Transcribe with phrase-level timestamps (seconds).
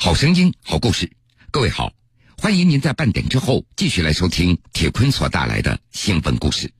[0.00, 1.10] 好声音，好故事。
[1.50, 1.92] 各位好，
[2.40, 6.72] 欢迎您在半点之后继续来收听铁坤所带来的新闻故事。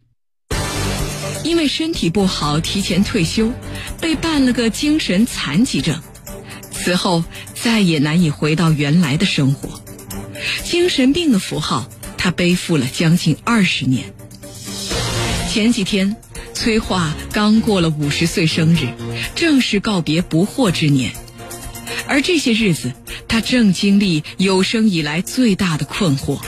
[1.42, 3.50] 因为身体不好提前退休，
[4.00, 6.00] 被办了个精神残疾证，
[6.70, 7.24] 此后
[7.56, 9.82] 再也难以回到原来的生活。
[10.62, 14.14] 精神病的符号，他背负了将近二十年。
[15.50, 16.16] 前几天，
[16.54, 18.86] 崔化刚过了五十岁生日，
[19.34, 21.12] 正式告别不惑之年。
[22.06, 22.92] 而这些日子，
[23.26, 26.40] 他正经历有生以来最大的困惑：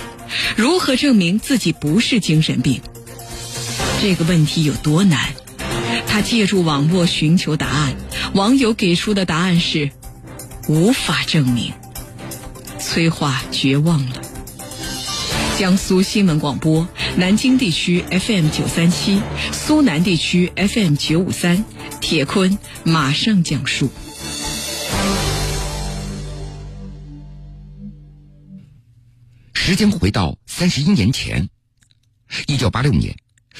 [0.56, 2.80] 如何证明自己不是精神病？
[4.02, 5.18] 这个问题有多难？
[6.06, 7.94] 他借助网络寻求答案，
[8.34, 9.90] 网友给出的答案是：
[10.68, 11.72] 无法证明。
[12.78, 14.22] 崔化绝望了。
[15.58, 19.20] 江苏新闻广播，南京地区 FM 九三七，
[19.52, 21.64] 苏南地区 FM 九五三，
[22.00, 23.90] 铁坤马上讲述。
[29.70, 31.48] 时间回到三十一年前，
[32.48, 33.14] 一九八六年，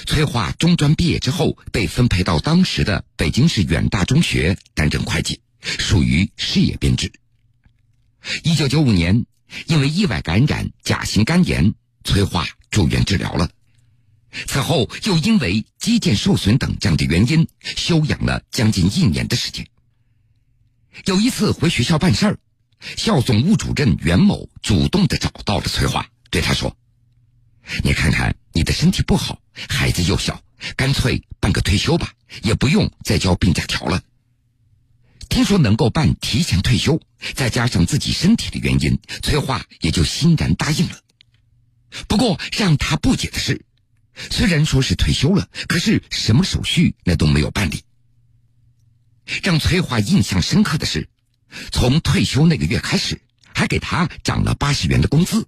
[0.07, 7.13] 崔化中专毕业之后，被分配到当时的北京市远大中学担任会计，属于事业编制。
[8.43, 9.25] 一九九五年，
[9.67, 13.49] 因为意外感染甲型肝炎，崔化住院治疗了。
[14.49, 19.65] 此后又因为肌腱受损等这样的原因，休养了将近一年的时间。
[21.05, 22.39] 有一次回学校办事儿。
[22.97, 26.77] 校总务主任袁某主动的找到了崔化，对他说
[27.85, 30.43] ：“你看看你的身体不好，孩子又小，
[30.77, 34.03] 干脆办个退休吧，也不用再交病假条了。”
[35.29, 37.01] 听说能够办提前退休，
[37.35, 40.99] 再加上自己身体的原因，崔化也就欣然答应了。
[42.09, 43.65] 不过让他不解的是，
[44.31, 47.85] 虽然说是退休了，可是什么手续那都没有办理。
[49.43, 51.09] 让崔化印象深刻的是。
[51.71, 53.21] 从退休那个月开始，
[53.55, 55.47] 还给他涨了八十元的工资。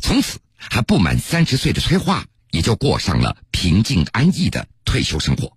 [0.00, 5.56] 从此，还不满三十岁的崔化也就过上了平静安逸的退休生活。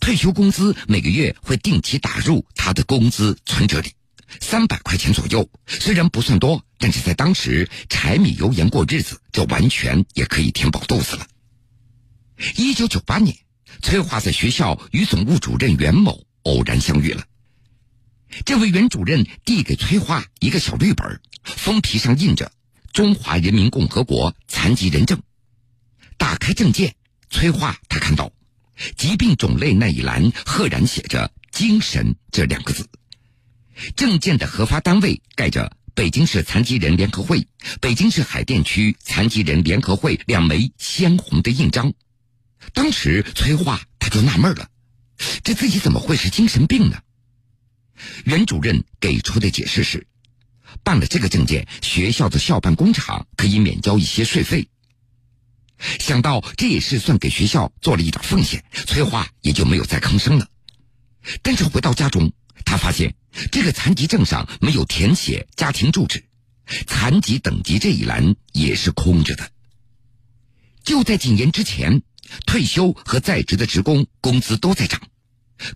[0.00, 3.92] 退休工资每个月会定期打入他的工资存折里，
[4.40, 5.48] 三百块钱左右。
[5.66, 11.26] 虽然不算多，但是在当时柴米油盐过日子，这完全也可以填饱肚子了。
[12.56, 13.36] 一九九八年，
[13.82, 17.24] 崔化在学校与总务主任袁某偶然相遇了。
[18.44, 22.50] 这位袁主任递给崔化一个小绿本，封皮上印着
[22.92, 25.20] “中华人民共和国残疾人证”。
[26.16, 26.94] 打开证件，
[27.30, 28.32] 崔化他看到
[28.96, 32.88] 疾病种类那一栏赫然写着“精神”这两个字。
[33.96, 37.46] 证件的核发单位盖着北京市残疾人联合会、
[37.80, 41.92] 北京市海淀区残疾人联合会两枚鲜红的印章。
[42.72, 44.68] 当时崔化他就纳闷了，
[45.44, 46.98] 这自己怎么会是精神病呢？
[48.24, 50.06] 袁主任给出的解释是，
[50.82, 54.68] 办了这个证件，学校的校办工厂可以免交一些税费。
[55.98, 60.48] 想到这也是算给学校做了一点奉献，崔花也就没有再吭声了。
[61.42, 62.32] 但是回到家中，
[62.64, 63.14] 他发现
[63.50, 66.24] 这个残疾证上没有填写家庭住址，
[66.86, 69.50] 残疾等级这一栏也是空着的。
[70.82, 72.02] 就在几年之前，
[72.46, 75.00] 退休和在职的职工工资都在涨，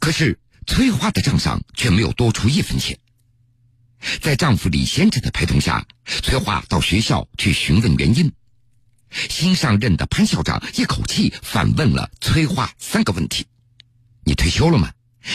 [0.01, 0.39] 可是。
[0.67, 2.99] 崔化的账上却没有多出一分钱。
[4.21, 8.33] 在丈夫李先生的陪同下，崔化到学校去询问原因。
[9.11, 13.47] 新上任的潘校长一口气反问了崔化三个问题
[14.25, 14.93] ：“你退休了吗？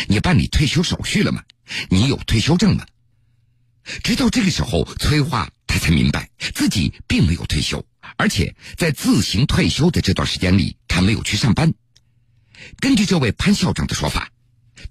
[0.07, 1.43] 你办理退休手续了吗？
[1.89, 2.85] 你有退休证吗？”
[4.03, 7.83] 直到这个时候，崔化他才明白自己并没有退休，
[8.17, 11.73] 而且在自行退休的这段时间里，他没有去上班。
[12.79, 14.29] 根据这位潘校长的说法。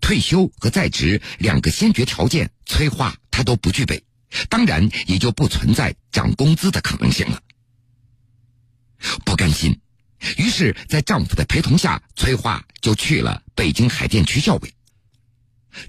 [0.01, 4.05] 退休和在职两个先决条件，崔化他都不具备，
[4.49, 7.41] 当然也就不存在涨工资的可能性了。
[9.25, 9.81] 不甘心，
[10.37, 14.75] 于是，在丈夫的陪同下，崔化就去了北京海淀区教委。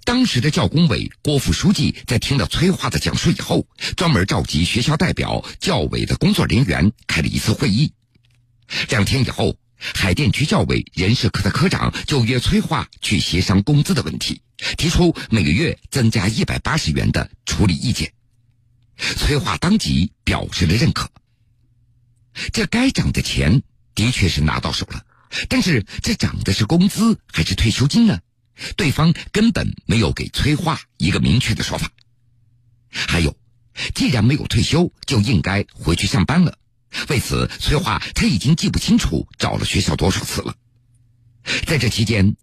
[0.04, 3.68] 当时的教工委郭副书记在听了崔化的讲述以后，
[3.98, 7.94] 专门召集学校代表、教委的工作人员开了一次会议。
[8.90, 9.56] 两天以后。
[9.82, 14.42] 海淀区教委人事科的科长就约崔化去协商工资的问题，
[14.78, 18.14] 提出每个月增加一百八十元的处理意见。
[18.98, 21.10] 崔化当即表示了认可。
[22.54, 23.64] 这该涨的钱
[23.96, 25.04] 的确是拿到手了，
[25.50, 28.20] 但是这涨的是工资还是退休金呢？
[28.76, 31.90] 对方根本没有给崔化一个明确的说法。
[32.92, 33.36] 还有，
[33.96, 36.58] 既然没有退休，就应该回去上班了。
[37.10, 40.56] 为此，崔化他已经记不清楚找了学校多少次了。
[41.66, 42.36] 在这期间，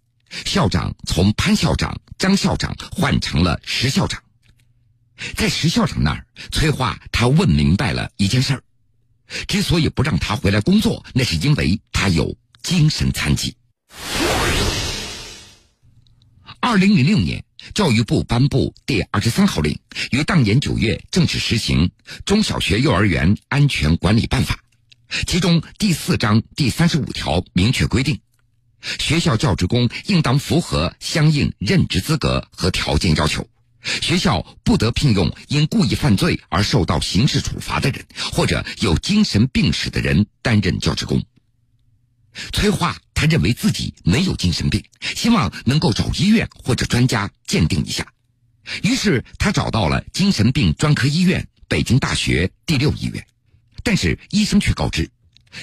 [0.45, 4.21] 校长从潘校长、张校长换成了石校长。
[5.35, 8.63] 在石校长那儿，崔化他问明白了一件事儿：
[9.47, 13.55] 之所以不让他回来工作，那是因为他有精神残疾。
[16.61, 17.43] 二零零六年，
[17.73, 19.79] 教育部颁布第二十三号令，
[20.11, 21.87] 于当年九月正式实行
[22.25, 24.59] 《中小学幼儿园安全管理办法》，
[25.27, 28.19] 其中第四章第三十五条明确规定，
[28.99, 33.47] 学校教职工应当符合相应任职资格和条件要求。
[34.01, 41.23] 学校不得聘用因故意犯罪而受到刑事处罚的人，或者有精神病史的人担任教职工。
[42.51, 48.07] 崔化他认为自己没有精神病，希望能够找医院或者专家鉴定一下。
[48.83, 53.25] 于是他找到了精神病专科医院——北京大学第六医院，
[53.83, 55.09] 但是医生却告知，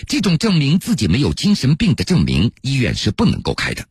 [0.06, 3.86] 这种证明自己没有精神病的证明，医院是不能够开的。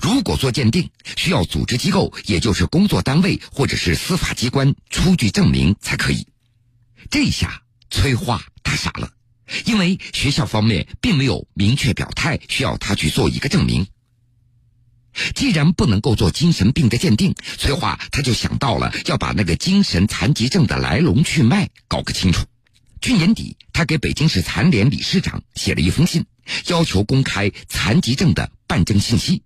[0.00, 6.26] 如果做鉴定，需要组织机构，也就是工作单位或者是司法机关出具证明才可以。
[7.10, 9.10] 这下崔化他傻了，
[9.64, 13.86] 因为学校方面并没有明确表态需要他去做一个证明。
[15.34, 22.46] 既然不能够做精神病的鉴定，崔华他就想到了要把那个精神残疾证的来龙去脉搞个清楚。
[23.02, 26.24] 去年底，他给北京市残联理事长写了一封信，
[26.68, 29.42] 要求公开残疾证的办证信息。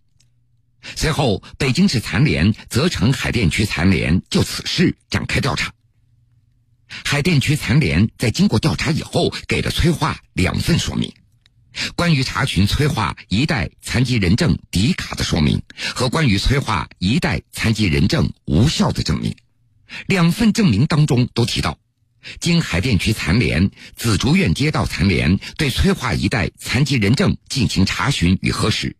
[0.95, 5.73] 随后，北京市残联、责成海淀区残联就此事展开调查。
[6.87, 11.13] 海淀区残联在经过调查以后，给了崔化两份说明：
[11.95, 15.63] 关于查询崔化一代残疾人证底卡的说明，
[15.95, 19.35] 和关于崔化一代残疾人证无效的证明。
[20.07, 21.79] 两份证明当中都提到，
[22.41, 28.97] 经海淀区残联、紫竹院街道残联对崔化一代残疾人证进行查询与核实。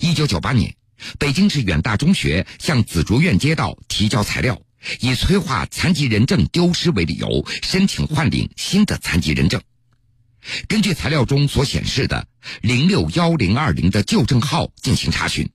[0.00, 0.74] 一九九八年。
[1.18, 4.62] 北京市远大中学向紫竹院街道提交材料，
[5.00, 9.60] 以催化残疾人证丢失为理由，申请换领新的残疾人证。
[10.68, 12.26] 根据材料中所显示的
[12.60, 15.48] 零六幺零二零的旧证号进行查询，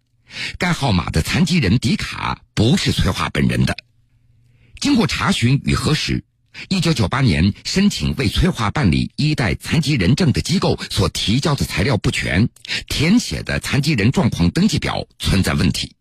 [0.58, 3.76] 该号码的残疾人底卡不是崔化本人的。
[4.80, 6.24] 经过查询与核实。
[6.70, 12.50] 一九九八年申请为崔化办理一代残疾人证的机构所提交的材料不全，
[12.88, 15.94] 填写的残疾人状况登记表存在问题，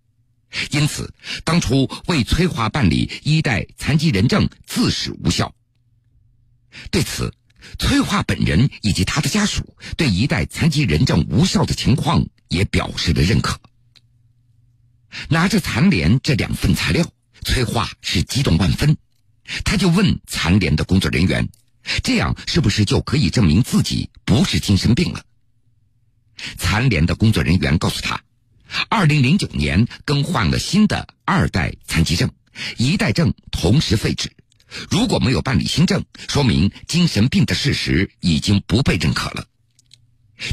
[0.71, 1.13] 因此
[1.45, 5.55] 当初为崔化办理一代残疾人证自始无效。
[6.91, 7.33] 对此，
[7.79, 13.59] 崔化本人以及他的家属对一代残疾人证无效的情况也表示了认可。
[15.29, 17.11] 拿着残联这两份材料，
[17.43, 18.97] 崔化是激动万分。
[19.65, 21.49] 他就问残联的工作人员
[22.03, 25.23] ：“这样是不是就可以证明自己不是精神病了？”
[26.59, 28.21] 残联的工作人员告诉他
[28.89, 32.31] ：“二零零九年更换了新的二代残疾证，
[32.77, 34.31] 一代证同时废止。
[34.91, 39.47] 如果没有办理新证，说明精神病的事实已经不被认可了。”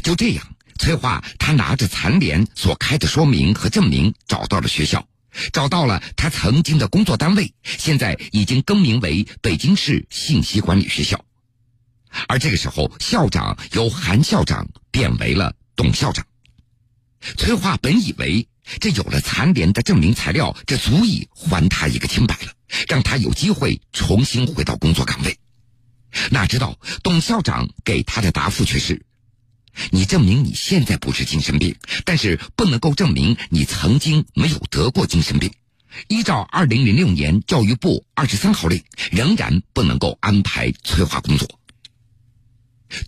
[0.02, 5.06] 就这样，崔化他拿着残联所开的说明和证明，找到了学校。
[5.52, 11.24] 找到了他曾经的工作单位，现在已经更名为北京市信息管理学校，
[12.28, 16.24] 而这个时候校长由韩校长变为了董校长。
[17.36, 18.46] 崔化本以为
[18.80, 22.52] 这有了残联的证明材料，这足以还他一个清白了，
[22.88, 25.38] 让他有机会重新回到工作岗位。
[26.30, 29.04] 哪知道董校长给他的答复却是。
[29.90, 35.50] 你证明你现在不是精神病，但是不能够证明你曾经没有得过精神病。
[36.06, 41.48] 依照二零零六年教育部二十三号令，仍然不能够安排催化工作。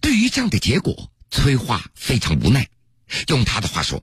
[0.00, 2.68] 对于这样的结果，催化非常无奈。
[3.28, 4.02] 用他的话说：“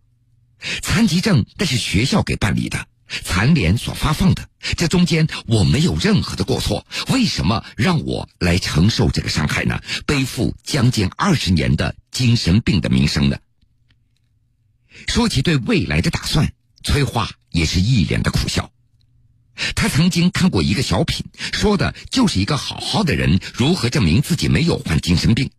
[0.81, 2.87] 残疾证那是学校给办理的。”
[3.23, 9.79] 残联所发放的，这中间我没有任何的过错，为什么让我来承受这个伤害呢？
[10.07, 13.37] 背负将近二十年的精神病的名声呢？
[15.07, 16.51] 说起对未来的打算，
[16.83, 18.71] 崔化也是一脸的苦笑。
[19.75, 25.51] 他曾经看过一个小品，说的就是一个好好的人如何证明自己没有患精神病。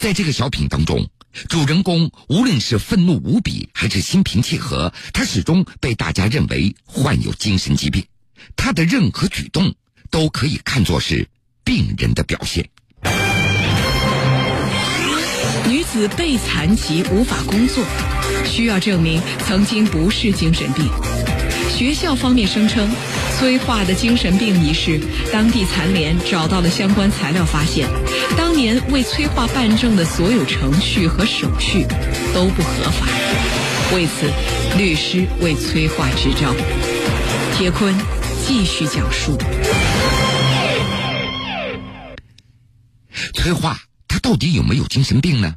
[0.00, 1.08] 在这个小品当中。
[1.48, 8.04] 主人公无论是愤怒无比还是心平气和，他始终被大家认为患有精神疾病。
[8.56, 9.74] 他的任何举动
[10.10, 11.28] 都可以看作是
[11.64, 12.68] 病人的表现。
[15.68, 17.84] 女子被残疾无法工作，
[18.44, 20.88] 需要证明曾经不是精神病。
[21.68, 22.88] 学校方面声称。
[23.38, 24.98] 催化的精神病一事，
[25.30, 27.86] 当地残联找到了相关材料，发现
[28.34, 31.82] 当年为催化办证的所有程序和手续
[32.34, 33.06] 都不合法。
[33.94, 34.32] 为此，
[34.78, 36.54] 律师为催化支招。
[37.54, 37.94] 铁坤
[38.46, 39.36] 继续讲述：
[43.34, 43.78] 催化
[44.08, 45.56] 他到底有没有精神病呢？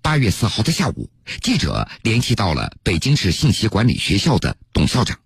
[0.00, 1.10] 八月四号的下午，
[1.42, 5.18] 记者联系到了北京市信息管理学校的董校长。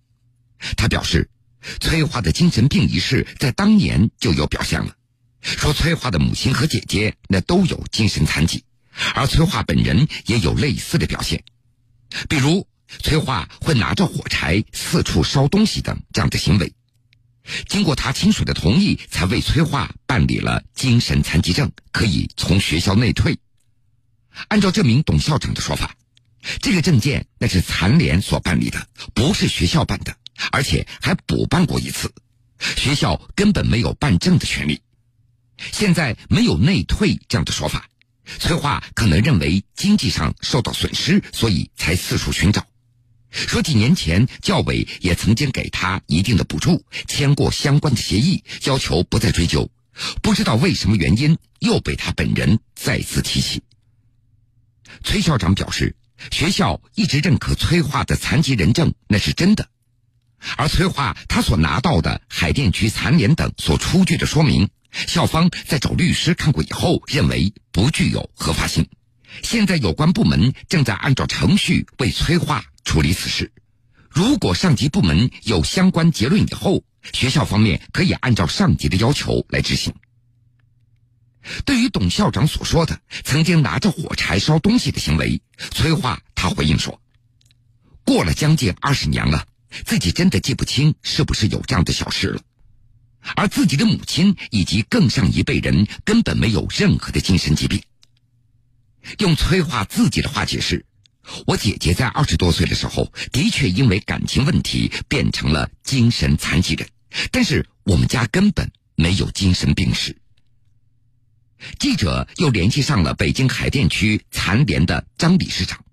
[0.76, 1.28] 他表示，
[1.80, 4.96] 崔化的精神病一事在当年就有表现了，
[5.42, 8.64] 说崔化的母亲和姐姐那都有精神残疾，
[9.14, 11.42] 而崔化本人也有类似的表现，
[12.28, 12.66] 比如
[13.02, 16.72] 崔化会拿着火柴四处烧东西等这样的行为。
[17.66, 23.38] 经过他亲属的同意，才为崔化办理了精神残疾证，可以从学校内退。
[24.48, 25.94] 按照这名董校长的说法，
[26.60, 30.14] 这个证件那是残联所办理的，不是学校办的，
[30.52, 32.12] 而且还补办过一次，
[32.76, 34.80] 学校根本没有办证的权利。
[35.72, 37.88] 现在没有内退这样的说法，
[38.38, 42.66] 崔化可能认为经济上受到损失，所以才四处寻找。
[43.30, 49.70] 说几年前教委也曾经给他一定的补助，签过相关的协议，要求不再追究。
[50.22, 53.62] 不知道为什么原因，又被他本人再次提起。
[55.04, 55.96] 崔校长表示，
[56.30, 59.68] 学校一直认可崔化的残疾人证，那是真的。
[60.56, 68.88] 而崔化他所拿到的海淀区残联等所出具的说明，校方在找律师看过以后，认为不具有合法性。
[69.42, 73.52] 现在有关部门正在按照程序为崔化处理此事。
[74.08, 79.94] 如果上级部门有相关结论以后，学校方面可以按照上级的要求来执行。
[81.64, 85.40] 对于董校长所说的曾经拿着火柴烧东西的行为，
[85.70, 87.00] 崔化他回应说
[88.04, 89.46] ：“过了将近二十年了，
[89.84, 92.40] 自己真的记不清是不是有这样的小事了。
[93.36, 97.82] 而自己的母亲以及更上一辈人根本没有任何的精神疾病。”
[99.18, 100.84] 用崔化自己的话解释
[101.46, 106.88] ：“我姐姐在二十多岁的时候，的确因为感情问题变成了精神残疾人，
[107.30, 110.16] 但是我们家根本没有精神病史。”
[111.80, 115.84] 记者又联系上了北京海淀区残联的张理事长，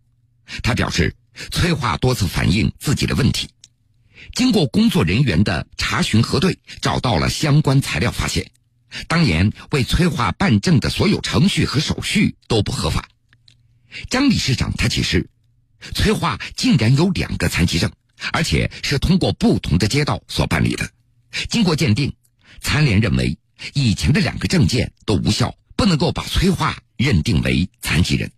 [0.61, 1.15] 他表示，
[1.51, 3.49] 崔化多次反映自己的问题，
[4.35, 8.51] 经过工作人员的查询核对，找到了相关材料，发现
[9.07, 13.09] 当年为崔化办证的所有程序和手续都不合法。
[14.09, 15.27] 张理事长他解释，
[15.95, 17.91] 崔化竟然有两个残疾证，
[18.31, 20.87] 而且是通过不同的街道所办理的，
[21.49, 22.13] 经过鉴定，
[22.61, 23.37] 残联认为。
[23.73, 28.29] 以前的两个证件都无效，不能够把崔化认定为残疾人。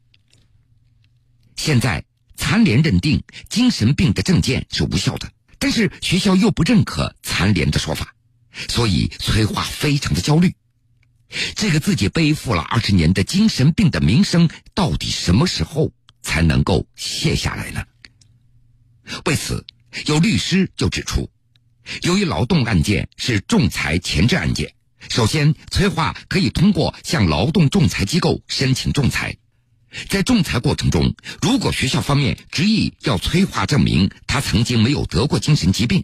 [1.56, 8.14] 现在残联认定精神病的证件是无效的，但是学校又不认可残联的说法，
[8.70, 10.56] 所以崔化非常的焦虑。
[11.56, 17.84] 这个自己背负了二十年的精神病的名声，到底什么时候才能够卸下来呢？
[19.26, 19.66] 为此，
[20.06, 21.30] 有律师就指出，
[22.02, 24.74] 由于劳动案件是仲裁前置案件。
[25.10, 29.38] 首先，崔化可以通过向劳动仲裁机构申请仲裁，
[30.10, 36.04] 在仲裁过程中，如果学校方面执意要崔化证明他曾经没有得过精神疾病，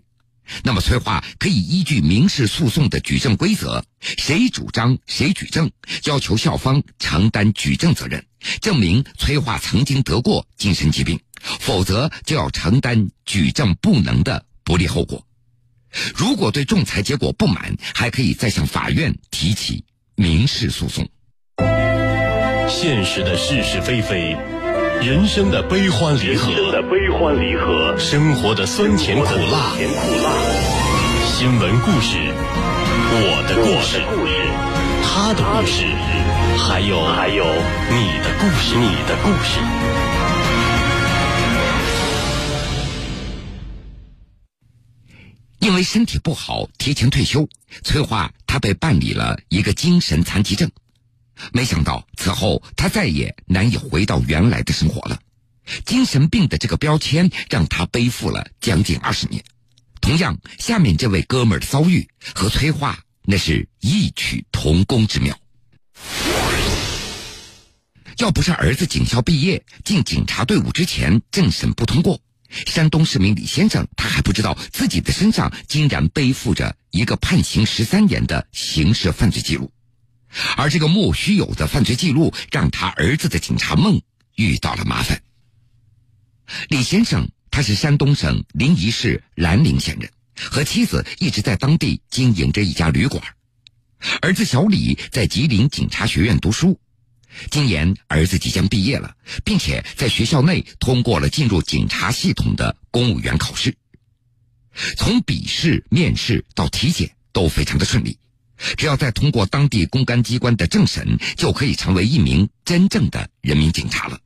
[0.63, 5.71] 那么崔化可以依据民事诉讼的举证规则，谁主张谁举证，
[6.05, 8.25] 要求校方承担举证责任，
[8.61, 11.19] 证明崔化曾经得过精神疾病，
[11.59, 15.25] 否则就要承担举证不能的不利后果。
[16.15, 19.83] 如果对仲裁结果不满，还可以再向法院提起
[20.15, 21.07] 民事诉讼。
[22.67, 24.35] 现实的是是非非，
[25.01, 30.31] 人生的悲欢离合，生的悲欢离合，生活的酸甜苦辣，甜苦辣。
[31.25, 32.17] 新闻故事，
[33.11, 34.33] 我的故事，故事，
[35.03, 35.85] 他的故事，
[36.57, 39.59] 还有还有你的故事，你的故事。
[45.59, 47.47] 因为身体不好提前退休，
[47.83, 50.69] 崔化他被办理了一个精神残疾证。
[51.51, 55.19] 没想到此后他再也难以回到原来的生活了。
[55.85, 59.43] 精神病的这个标签让他背负了将近二十年。
[60.01, 65.37] 同样，下面这位哥们儿的遭遇和崔化那是异曲同工之妙。
[68.17, 72.19] 要不是儿子警校毕业进警察队伍之前政审不通过。
[72.67, 79.71] 山东市民李先生，他还不知道自己的身上竟然背负着一个判刑十三年的刑事犯罪记录，
[80.57, 84.01] 而这个莫须有的犯罪记录，让他儿子的警察梦
[84.35, 85.21] 遇到了麻烦。
[86.69, 93.23] 李先生他是山东省临沂市兰陵县人，和妻子一直在当地经营着一家旅馆，
[94.21, 96.79] 儿子小李在吉林警察学院读书。
[97.49, 103.75] 今年儿子即将毕业了，并且在学校内通过了进入警察系统的公务员考试。
[104.97, 108.17] 从笔试、面试到体检都非常的顺利，
[108.57, 114.19] 只要再通过当地公安机关的政审，就可以成为一名真正的人民警察了。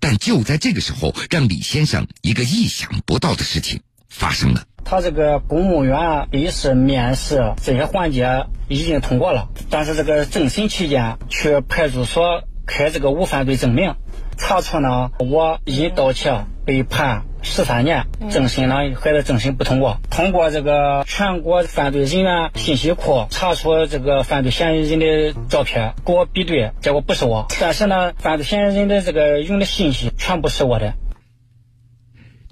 [0.00, 4.64] 但就在这个时候，让李先生一个意想不到的事情发生了。
[4.84, 13.96] 他这个公务员笔试、面试这些环节已经通过了，但是这个政审期间去派出所开这个无犯罪证明，
[14.38, 20.00] 查出呢我因盗窃被判十三年，政审呢还是政审不通过。
[20.10, 27.46] 通过这个全国犯罪人员信息库查出这个犯罪嫌疑人的照片，给我比对，结果不是我。
[27.60, 30.94] 但是呢，犯罪嫌疑人的这个用的信息全部是我的。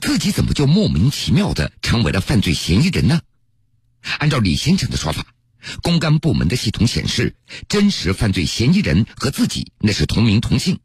[0.01, 3.21] 自己怎么就莫名其妙的成为了犯罪嫌疑人呢？
[4.19, 5.27] 按照李先生的说法，
[5.83, 7.35] 公安部门的系统显示，
[7.69, 10.79] 真实犯罪嫌疑人和自己那是同名同姓，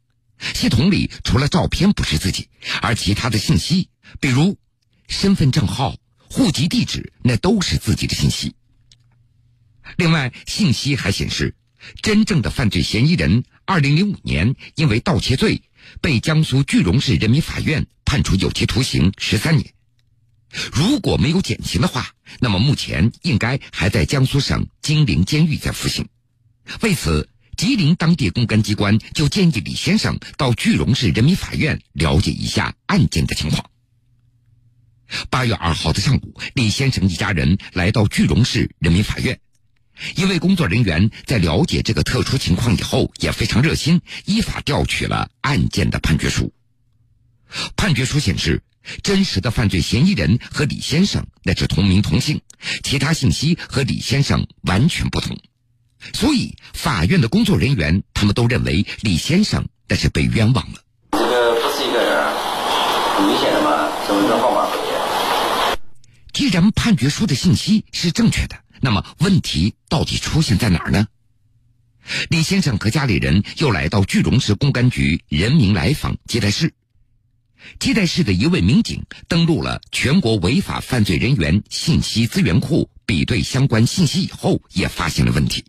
[0.56, 2.48] 系统里除了照片不是自己，
[2.82, 4.58] 而其他的信息，比如
[5.08, 8.56] 身份证号、户籍地址，那都是自己的信息。
[9.98, 11.56] 另外，信息还显示，
[12.02, 15.64] 真正的犯罪嫌疑人，二零零五年因为盗窃罪。
[16.02, 19.74] 被江苏句容市人民法院判处有期徒刑十三年。
[20.72, 26.08] 如果没有减刑的话，那么目前应该还在江苏省金陵监狱在服刑。
[26.82, 27.30] 为此，
[27.60, 33.70] 吉林当地公安机关就建议李先生到句容市人民法院了解一下案件的情况。
[35.30, 39.38] 八月二号的上午，李先生一家人来到句容市人民法院。
[40.16, 46.54] 一位工作人员在了解这个特殊情况以后，也非常热心，依法调取了案件的判决书。
[47.76, 48.64] 判决书显示，
[49.04, 52.40] 真实的犯罪嫌疑人和李先生那是同名同姓，
[52.84, 55.38] 其他信息和李先生完全不同。
[56.14, 60.80] 所以，法院的工作人员他们都认为李先生那是被冤枉了。
[61.12, 62.26] 这个不是一个人，
[63.16, 64.70] 很明显的嘛，身份证号码。
[66.32, 68.56] 既然判决书的信息是正确的。
[68.82, 71.08] 那么问题到底出现在哪儿呢？
[72.30, 76.74] 李先生和家里人又来到句容市公安局人民来访接待室，
[77.78, 85.66] 接待室的一位民警登录了全国违法犯罪人员信息资源库，比对相关信息以后，也发现了问题。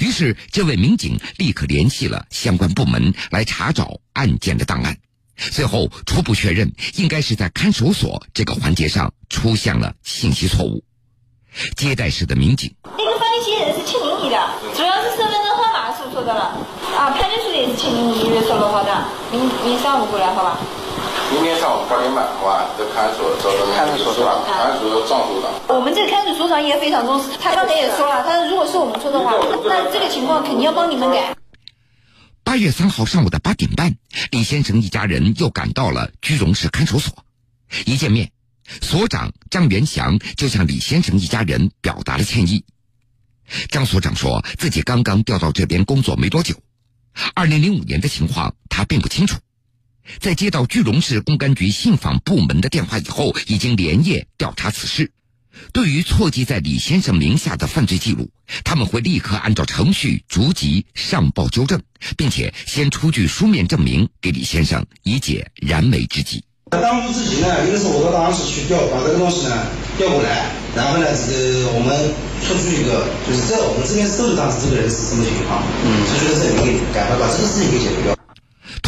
[0.00, 4.98] 于是，这位民警立刻联系了相关部门来查找案件的档案，
[5.36, 10.82] 最后初步确认，应该是在看守所这个环节上出现了信息错误。
[11.76, 14.36] 接待室的民警，那个犯罪嫌疑人是签名仪的，
[14.76, 16.58] 主要是身份证号码是不是错的了？
[16.96, 20.58] 啊，判决书也是签名仪，约束了，好的，明明上午过来，好吧？
[21.30, 22.70] 明天上午八点半，好吧？
[22.78, 24.42] 在看守所找到看守所是吧？
[24.46, 25.76] 看守所张所长。
[25.76, 31.36] 我们这个看守所长也非常重视，他刚才也说了，他说如果是我们错的话，那这个情况肯定要帮你们改。
[32.44, 33.94] 八月三号上午的八点半，
[34.30, 37.12] 李先生一家人又赶到了句容市看守所，
[37.84, 38.30] 一见面。
[38.80, 42.64] 所长张元祥就向李先生一家人表达了歉意。
[43.68, 46.54] 张所长说自己刚刚调到这边工作没多久，
[47.34, 49.36] 二零零五年的情况他并不清楚。
[50.20, 55.10] 在接到句容市公安局信访部门的电话以后，已经连夜调查此事。
[55.72, 58.30] 对于错记在李先生名下的犯罪记录，
[58.64, 61.82] 他们会立刻按照程序逐级上报纠正，
[62.16, 66.44] 并且先出具书面证明给李先生，以解燃眉之急。
[66.70, 69.66] 当务之急呢，一个是我到档案室去调把这个东西呢
[69.96, 71.90] 调过来，然后呢，这个我们
[72.46, 78.14] 出具一个，就是在我们这边收集当时这个人是什么情况，嗯，出具的证明，赶快把这个事情给解决掉。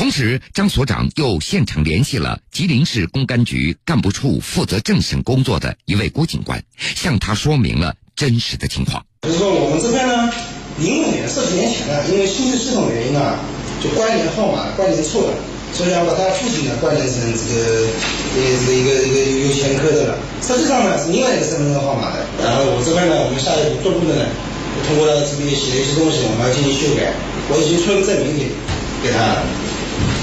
[0.01, 6.57] 同时，张所长又现场联系了吉林市公安局干部处负责政审工作的一位郭警官，
[6.97, 9.05] 向他说明了真实的情况。
[9.21, 10.33] 就是说，我们这边呢，
[10.81, 13.45] 零五年十几年前呢，因为信息系统原因啊，
[13.85, 15.37] 就关联号码关联错了。
[15.77, 22.25] 所以要把他父亲呢关联成这个呃这个一个一个有前科的了，实际上呢是另外一个身份证号码的。
[22.41, 24.25] 然后我这边呢，我们下一步逐步的呢，
[24.89, 27.13] 通过这边写的一些东西，我们要进行修改。
[27.53, 28.49] 我已经出了证明给
[29.05, 29.45] 给他，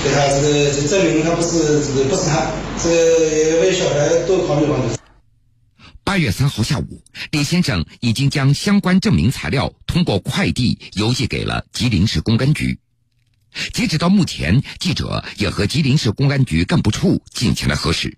[0.04, 1.80] 给他这个这证明他不是
[2.10, 4.98] 不是他，这个为小孩多考虑考虑。
[6.04, 12.80] 八月三号下午，李先生已经将相关证明材料通过快递邮寄给了吉林市公安局。
[13.74, 18.18] 截止到目前，记者也和吉林市公安局干部处进行了核实。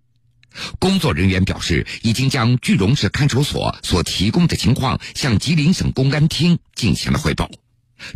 [0.80, 7.50] 工作人员表示，已经将句容市看守所所提供的情况向吉林省公安厅进行了汇报。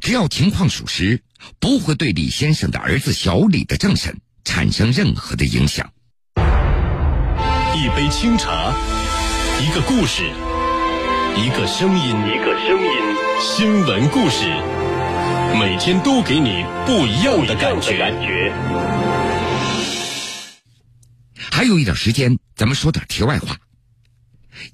[0.01, 1.21] 只要情况属实，
[1.59, 5.91] 不会对李先生的儿子小李的政审产生任何的影响。
[7.75, 8.73] 一杯清茶，
[9.61, 10.23] 一个故事，
[11.35, 12.89] 一个声音，一个声音，
[13.41, 14.45] 新闻故事。
[15.59, 18.51] 每天都给你不一样的感觉。
[21.51, 23.57] 还有一点时间，咱们说点题外话。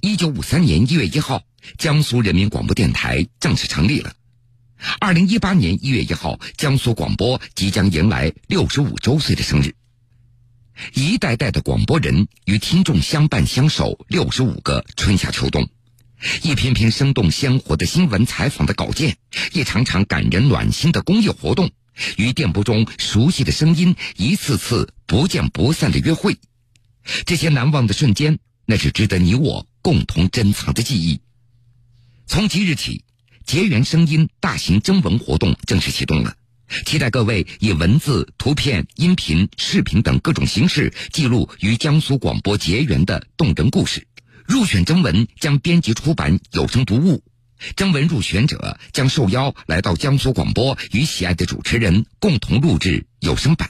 [0.00, 1.42] 一九五三年一月一号，
[1.78, 4.12] 江苏人民广播电台正式成立了。
[4.98, 9.74] 二零一八年一月一号，江苏广播即将迎来六十五周岁的生日。
[10.94, 15.68] 一代代的广播人与听众相伴相守六十五个春夏秋冬，
[16.42, 19.18] 一篇篇生动鲜活的新闻采访的稿件，
[19.52, 21.70] 一场场感人暖心的公益活动，
[22.16, 26.38] 与电波中熟悉的声音，一次次不见不散的约会，
[27.26, 31.20] 这些难忘的瞬间，那是值得你我共同珍藏的记忆。
[32.26, 33.04] 从即日起，
[33.50, 36.36] 结缘声音大型征文活动正式启动了。
[36.86, 44.06] 期待各位以文字、图片、音频、视频等各种形式记录与江苏广播结缘的动人故事。
[44.46, 47.24] 入选征文将编辑出版有声读物，
[47.74, 53.68] 征文入选者将受邀来到江苏广播与喜爱的主持人共同录制有声版。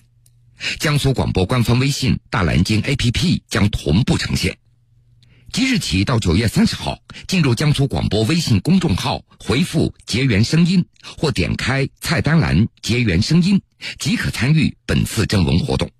[0.78, 4.58] 江苏广播官方微信、大蓝鲸 APP 将同步呈现。
[5.52, 10.84] 即日起到九月三十号，进入江苏广播微信公众号，回复“结缘声音”
[11.18, 13.60] 或点开菜单栏“结缘声音”，
[13.98, 15.90] 即可参与本次征文活动。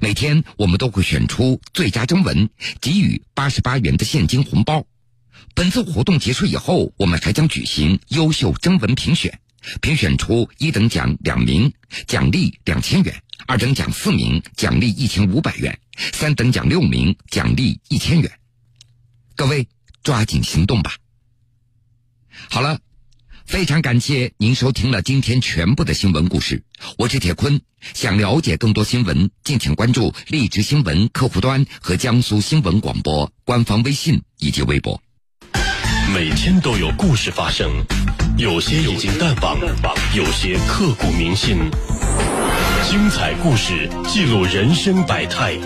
[0.00, 2.48] 每天我们都会选出最佳征文，
[2.80, 4.82] 给予八十八元的现金红包。
[5.54, 9.38] 本次活动结束以后，我们还将举行优秀征文评选，
[9.82, 11.70] 评选出一等奖两名，
[12.06, 13.12] 奖励两千元；
[13.46, 15.74] 二等奖四名，奖励一千五百元；
[16.14, 18.30] 三等奖六名，奖励一千元。
[19.38, 19.68] 各位
[20.02, 20.96] 抓紧行动吧！
[22.50, 22.80] 好了，
[23.46, 26.64] 非常感谢您收听了今天全部的新闻故事。
[26.96, 27.60] 我是铁坤，
[27.94, 35.00] 想了解更多新闻，敬请关注荔枝新闻客户端和江苏新闻广播官方微信以及微博。
[36.12, 37.70] 每天都有故事发生，
[38.38, 39.56] 有些已经淡忘，
[40.16, 41.58] 有些刻骨铭心。
[42.90, 45.56] 精彩故事记录人生百态。